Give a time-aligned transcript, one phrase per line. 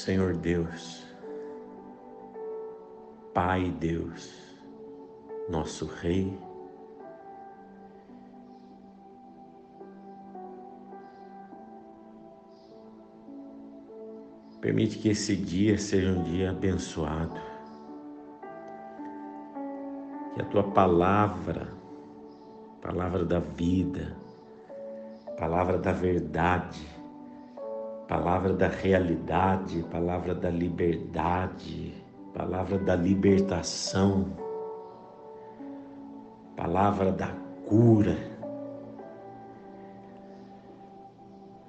[0.00, 1.06] Senhor Deus,
[3.34, 4.32] Pai Deus,
[5.50, 6.38] nosso Rei,
[14.58, 17.40] Permite que esse dia seja um dia abençoado.
[20.34, 21.68] Que a tua palavra,
[22.80, 24.14] palavra da vida,
[25.38, 26.99] palavra da verdade,
[28.10, 31.94] palavra da realidade, palavra da liberdade,
[32.34, 34.26] palavra da libertação,
[36.56, 37.28] palavra da
[37.68, 38.18] cura.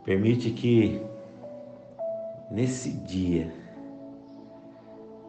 [0.04, 0.99] Permite que
[2.49, 3.54] nesse dia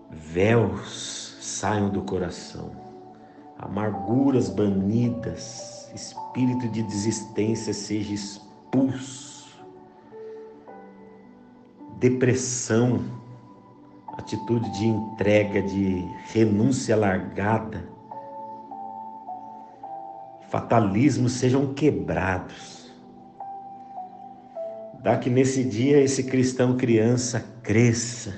[0.08, 2.70] véus saiam do coração,
[3.58, 9.31] amarguras banidas, espírito de desistência seja expulso
[12.02, 13.00] depressão,
[14.18, 17.88] atitude de entrega, de renúncia largada,
[20.50, 22.90] fatalismos sejam quebrados.
[25.00, 28.34] Dá que nesse dia esse cristão criança cresça,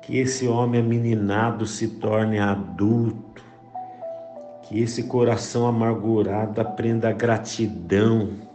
[0.00, 3.44] que esse homem ameninado se torne adulto,
[4.62, 8.49] que esse coração amargurado aprenda a gratidão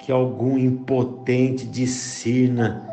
[0.00, 2.88] que algum impotente discirna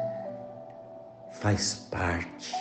[1.31, 2.53] faz parte.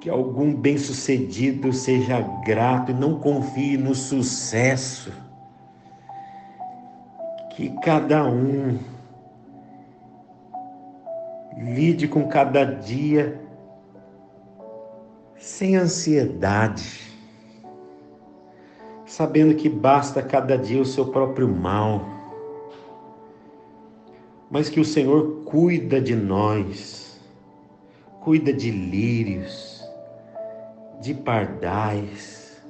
[0.00, 5.12] Que algum bem-sucedido seja grato e não confie no sucesso.
[7.50, 8.78] Que cada um
[11.56, 13.40] lide com cada dia
[15.36, 17.11] sem ansiedade
[19.12, 22.02] sabendo que basta cada dia o seu próprio mal,
[24.50, 27.20] mas que o Senhor cuida de nós,
[28.22, 29.86] cuida de lírios,
[30.98, 32.62] de pardais,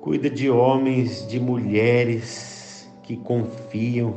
[0.00, 4.16] cuida de homens, de mulheres que confiam,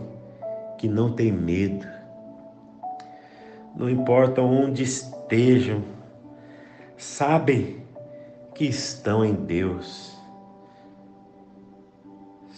[0.79, 1.85] que não têm medo.
[3.75, 5.83] Não importa onde estejam,
[6.97, 7.83] sabem
[8.55, 10.14] que estão em Deus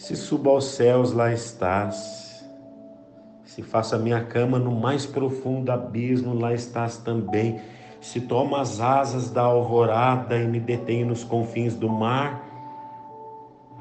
[0.08, 2.42] se subo aos céus, lá estás.
[3.44, 7.60] Se faço a minha cama no mais profundo abismo, lá estás também.
[8.00, 12.42] Se tomo as asas da alvorada e me detenho nos confins do mar,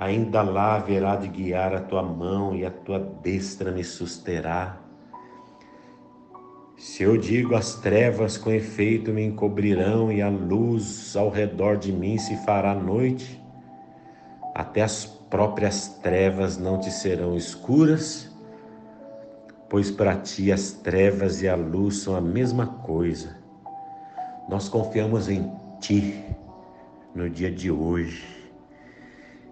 [0.00, 4.80] ainda lá haverá de guiar a tua mão e a tua destra me susterá.
[6.76, 11.92] Se eu digo as trevas com efeito me encobrirão e a luz ao redor de
[11.92, 13.45] mim se fará noite,
[14.56, 18.34] até as próprias trevas não te serão escuras,
[19.68, 23.36] pois para ti as trevas e a luz são a mesma coisa.
[24.48, 26.24] Nós confiamos em ti
[27.14, 28.24] no dia de hoje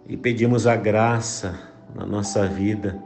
[0.06, 1.54] e pedimos a graça
[1.94, 2.98] na nossa vida.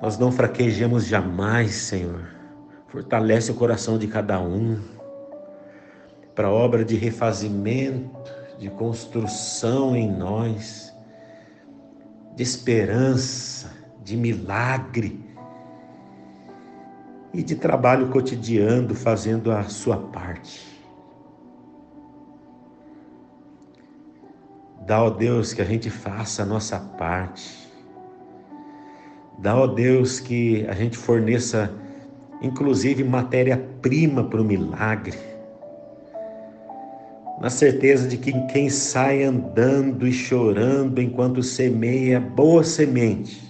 [0.00, 2.22] Nós não fraquejamos jamais, Senhor.
[2.86, 4.80] Fortalece o coração de cada um
[6.36, 10.92] para a obra de refazimento de construção em nós,
[12.34, 13.70] de esperança,
[14.02, 15.24] de milagre
[17.32, 20.66] e de trabalho cotidiano fazendo a sua parte.
[24.84, 27.68] Dá, ó Deus, que a gente faça a nossa parte.
[29.38, 31.70] Dá, ó Deus, que a gente forneça,
[32.42, 35.37] inclusive, matéria-prima para o milagre
[37.40, 43.46] na certeza de que quem sai andando e chorando enquanto semeia boa semente,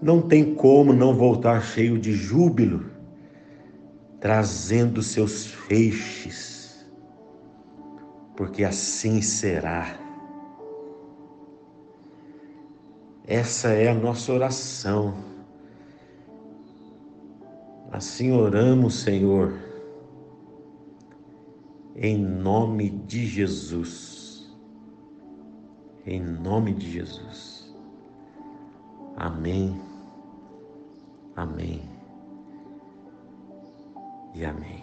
[0.00, 2.90] não tem como não voltar cheio de júbilo,
[4.18, 6.84] trazendo seus feixes,
[8.36, 9.96] porque assim será.
[13.24, 15.14] Essa é a nossa oração.
[17.92, 19.71] Assim oramos, Senhor
[21.94, 24.50] em nome de Jesus.
[26.06, 27.72] Em nome de Jesus.
[29.16, 29.80] Amém.
[31.36, 31.82] Amém.
[34.34, 34.82] E amém.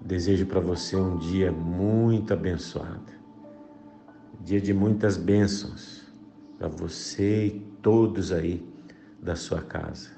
[0.00, 3.12] Desejo para você um dia muito abençoado.
[4.40, 6.06] Dia de muitas bênçãos
[6.56, 8.66] para você e todos aí
[9.20, 10.17] da sua casa.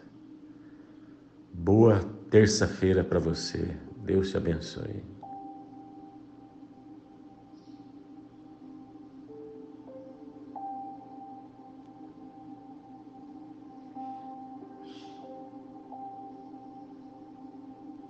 [1.52, 2.00] Boa
[2.30, 3.76] terça-feira para você.
[3.96, 5.04] Deus te abençoe.